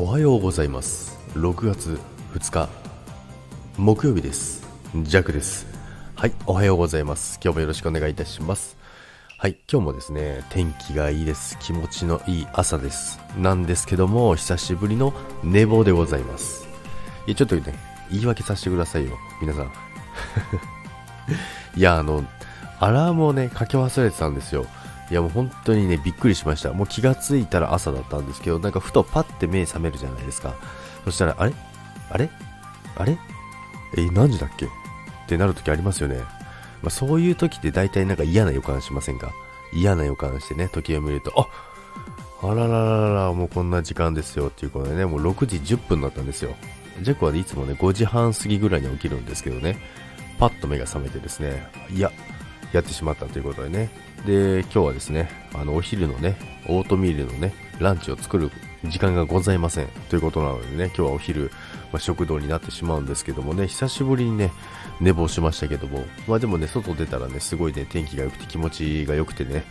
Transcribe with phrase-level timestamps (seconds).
[0.00, 1.18] おはようございます。
[1.34, 1.98] 6月
[2.32, 2.68] 2日
[3.76, 4.64] 木曜日です。
[4.94, 5.66] ジャックです。
[6.14, 7.40] はいおはようございます。
[7.42, 8.76] 今日もよろしくお願いいたします。
[9.38, 11.58] はい今日もですね天気がいいです。
[11.58, 13.18] 気持ちのいい朝です。
[13.36, 15.12] なんですけども久しぶりの
[15.42, 16.68] 寝坊でございます。
[17.26, 17.74] いやちょっとね
[18.08, 19.18] 言い訳させてくださいよ。
[19.42, 19.72] 皆さん。
[21.76, 22.24] いやあの
[22.78, 24.64] アラームをねかけ忘れてたんですよ。
[25.10, 26.72] いやもう本当にね、びっくりしました。
[26.72, 30.54] もう気がついたら朝だったんですけど、なんかふとパッて目覚めるじゃないですか。
[31.04, 31.52] そしたら、あれ？
[32.10, 32.28] あれ？
[32.96, 33.18] あれ？
[33.96, 34.66] え、何時だっけ？
[34.66, 34.68] っ
[35.28, 36.18] てなるときありますよね。
[36.82, 39.32] まあ、そういう時って大体なんか嫌な予感しませんか？
[39.72, 41.48] 嫌な予感してね、時を見ると、あ
[42.40, 46.54] あららららもうこんな時間ですよっていうことでね、もう6時10分だったんですよ。
[47.02, 49.78] ジェコはいつもね、5時半過ぎぐらいに起きるんですけどね、
[50.38, 52.12] パッと目が覚めてですね、いや、
[52.72, 53.90] やってしまったということでね。
[54.26, 56.36] で、今日はですね、あの、お昼のね、
[56.66, 58.50] オートミールのね、ランチを作る
[58.84, 59.88] 時間がございません。
[60.08, 61.50] ということなのでね、今日はお昼、
[61.92, 64.52] まあ、食堂になってしまうんですけどもね、久しぶりにね、
[65.00, 69.64] 寝坊しましたけども、まあでもね、外出たらね、すごいね、天気が良くて気持ちが良くてね、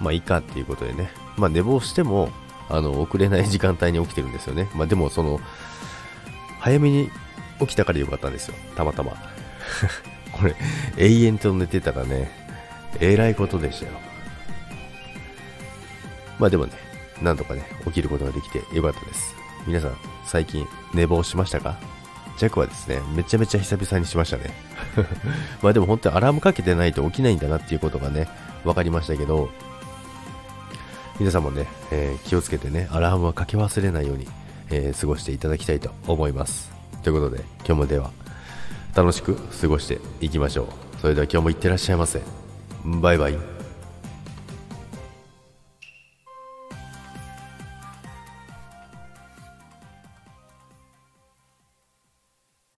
[0.00, 2.30] まあいいかっていうことでね、まあ寝坊しても、
[2.68, 4.68] あの、遅れない時間帯に起きてるんですよね。
[4.74, 5.40] まあでも、その、
[6.60, 7.10] 早めに
[7.60, 8.54] 起きたから良かったんですよ。
[8.76, 9.12] たまたま。
[10.32, 10.56] これ、
[10.96, 12.43] 永遠と寝てたらね、
[13.00, 13.92] えらいことでしたよ。
[16.38, 16.72] まあでもね、
[17.22, 19.34] なんとかね、起きることができてよかったです。
[19.66, 21.78] 皆さん、最近寝坊しましたか？
[22.36, 24.52] ジャックはですね、めちゃめちゃ久々にしましたね。
[25.62, 28.28] まあでも本当にアラームかけてないと起きないんだなっていうことがね、
[28.64, 29.50] 分かりましたけど、
[31.20, 34.26] 皆さんもね、えー、気をつけてね、アラームはかけ忘れないように、
[34.70, 36.72] えー、過ごしていただきたいと思います。
[37.04, 38.10] ということで、今日もでは、
[38.96, 40.66] 楽しく過ごしていきましょう。
[41.00, 42.43] それでは今日もいってらっしゃいませ。
[42.84, 43.53] バイバイ。